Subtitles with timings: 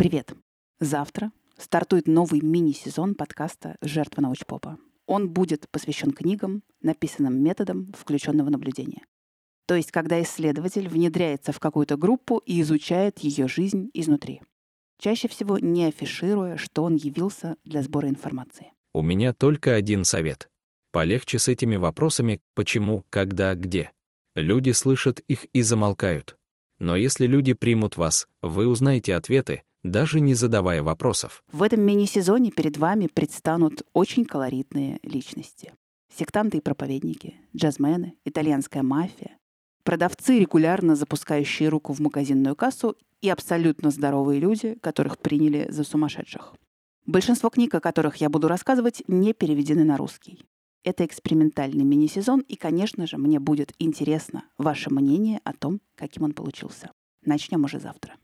[0.00, 0.32] Привет!
[0.78, 4.78] Завтра стартует новый мини-сезон подкаста «Жертва научпопа».
[5.04, 9.04] Он будет посвящен книгам, написанным методом включенного наблюдения.
[9.66, 14.40] То есть, когда исследователь внедряется в какую-то группу и изучает ее жизнь изнутри.
[14.98, 18.72] Чаще всего не афишируя, что он явился для сбора информации.
[18.94, 20.48] У меня только один совет.
[20.92, 23.92] Полегче с этими вопросами «почему», «когда», «где».
[24.34, 26.38] Люди слышат их и замолкают.
[26.78, 31.42] Но если люди примут вас, вы узнаете ответы, даже не задавая вопросов.
[31.52, 35.72] В этом мини-сезоне перед вами предстанут очень колоритные личности.
[36.14, 39.38] Сектанты и проповедники, джазмены, итальянская мафия,
[39.84, 46.54] продавцы, регулярно запускающие руку в магазинную кассу и абсолютно здоровые люди, которых приняли за сумасшедших.
[47.06, 50.44] Большинство книг, о которых я буду рассказывать, не переведены на русский.
[50.82, 56.32] Это экспериментальный мини-сезон, и, конечно же, мне будет интересно ваше мнение о том, каким он
[56.32, 56.90] получился.
[57.24, 58.14] Начнем уже завтра.